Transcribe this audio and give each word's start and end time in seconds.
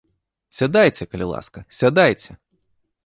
Сядайце, 0.59 1.03
калі 1.11 1.25
ласка, 1.33 1.59
сядайце! 1.81 2.31